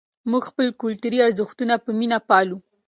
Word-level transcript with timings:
موږ 0.29 0.43
خپل 0.51 0.67
کلتوري 0.81 1.19
ارزښتونه 1.27 1.73
په 1.85 1.89
مینه 1.99 2.17
پالو. 2.29 2.57